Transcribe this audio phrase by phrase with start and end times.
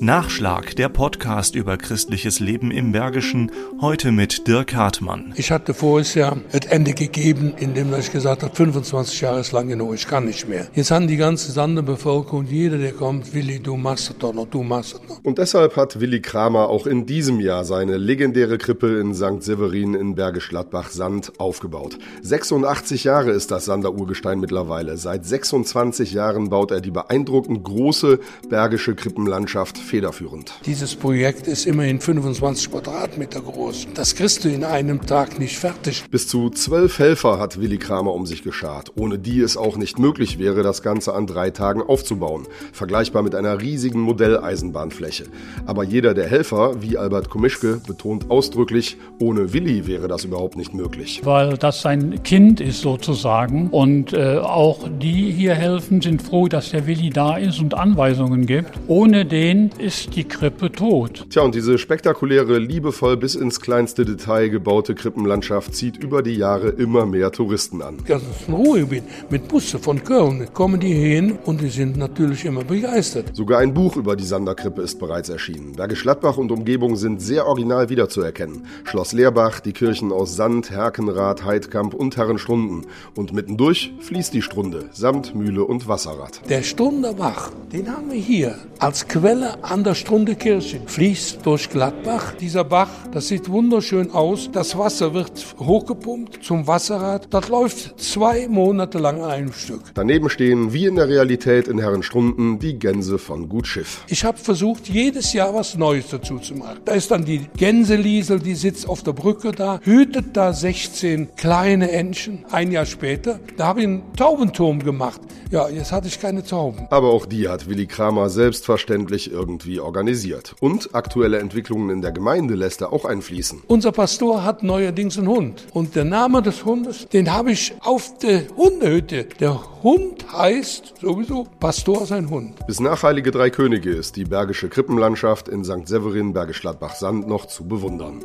[0.00, 3.50] Nachschlag, der Podcast über christliches Leben im Bergischen,
[3.80, 5.32] heute mit Dirk Hartmann.
[5.36, 9.68] Ich hatte vorher ja das Ende gegeben, indem ich gesagt habe, 25 Jahre ist lang
[9.68, 10.66] genug, ich kann nicht mehr.
[10.74, 14.62] Jetzt haben die ganze Sanderbevölkerung, jeder, der kommt, Willi, du machst es doch noch, du
[14.62, 15.24] machst es noch.
[15.24, 19.42] Und deshalb hat Willi Kramer auch in diesem Jahr seine legendäre Krippe in St.
[19.42, 21.98] Severin in Bergisch Gladbach Sand aufgebaut.
[22.20, 24.98] 86 Jahre ist das Sanderurgestein mittlerweile.
[24.98, 28.20] Seit 26 Jahren baut er die beeindruckend große
[28.50, 30.52] bergische Krippenlandschaft federführend.
[30.66, 33.88] Dieses Projekt ist immerhin 25 Quadratmeter groß.
[33.94, 36.04] Das kriegst du in einem Tag nicht fertig.
[36.10, 39.98] Bis zu zwölf Helfer hat Willi Kramer um sich geschart, ohne die es auch nicht
[39.98, 42.46] möglich wäre, das Ganze an drei Tagen aufzubauen.
[42.72, 45.24] Vergleichbar mit einer riesigen Modelleisenbahnfläche.
[45.64, 50.74] Aber jeder der Helfer, wie Albert Komischke, betont ausdrücklich, ohne Willi wäre das überhaupt nicht
[50.74, 51.20] möglich.
[51.24, 53.68] Weil das sein Kind ist sozusagen.
[53.70, 58.46] Und äh, auch die hier helfen, sind froh, dass der Willi da ist und Anweisungen
[58.46, 58.70] gibt.
[58.88, 61.26] Ohne den ist die Krippe tot.
[61.30, 66.68] Tja, und diese spektakuläre, liebevoll bis ins kleinste Detail gebaute Krippenlandschaft zieht über die Jahre
[66.68, 67.98] immer mehr Touristen an.
[68.06, 69.04] Das ist ein Ruhrgebiet.
[69.30, 73.34] Mit Busse von Köln kommen die hier hin und die sind natürlich immer begeistert.
[73.34, 75.72] Sogar ein Buch über die Sanderkrippe ist bereits erschienen.
[75.72, 78.66] Bergisch Gladbach und Umgebung sind sehr original wiederzuerkennen.
[78.84, 82.86] Schloss Leerbach, die Kirchen aus Sand, Herkenrath, Heidkamp und Herrenstrunden.
[83.14, 86.40] Und mittendurch fließt die Strunde, samt Mühle und Wasserrad.
[86.48, 90.80] Der Strunderbach, den haben wir hier als Quelle an der Strundekirche.
[90.86, 92.34] Fließt durch Gladbach.
[92.40, 94.50] Dieser Bach, das sieht wunderschön aus.
[94.52, 97.28] Das Wasser wird hochgepumpt zum Wasserrad.
[97.30, 99.82] Das läuft zwei Monate lang an einem Stück.
[99.94, 104.04] Daneben stehen, wie in der Realität in Herrenstrunden, die Gänse von Gut Schiff.
[104.08, 106.78] Ich habe versucht, jedes Jahr was Neues dazu zu machen.
[106.84, 111.90] Da ist dann die Gänseliesel, die sitzt auf der Brücke da, hütet da 16 kleine
[111.90, 112.44] Entchen.
[112.50, 115.20] Ein Jahr später, da habe ich einen Taubenturm gemacht.
[115.50, 116.88] Ja, jetzt hatte ich keine Tauben.
[116.90, 120.56] Aber auch die hat Willi Kramer selbstverständlich irgendwie organisiert.
[120.60, 123.62] Und aktuelle Entwicklungen in der Gemeinde lässt er auch einfließen.
[123.68, 125.66] Unser Pastor hat neuerdings einen Hund.
[125.72, 129.26] Und der Name des Hundes, den habe ich auf der Hundehütte.
[129.38, 132.66] Der Hund heißt sowieso Pastor sein Hund.
[132.66, 135.86] Bis nach Heilige Drei Könige ist die bergische Krippenlandschaft in St.
[135.86, 138.24] Severin, Bergisch Gladbach-Sand noch zu bewundern.